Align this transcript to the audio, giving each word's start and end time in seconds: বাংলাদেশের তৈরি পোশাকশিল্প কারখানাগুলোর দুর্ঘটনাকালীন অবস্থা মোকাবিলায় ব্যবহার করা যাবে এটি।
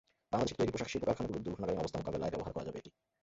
বাংলাদেশের 0.31 0.57
তৈরি 0.59 0.73
পোশাকশিল্প 0.73 1.03
কারখানাগুলোর 1.07 1.45
দুর্ঘটনাকালীন 1.45 1.81
অবস্থা 1.81 1.97
মোকাবিলায় 1.99 2.31
ব্যবহার 2.33 2.53
করা 2.55 2.65
যাবে 2.67 2.79
এটি। 2.81 2.89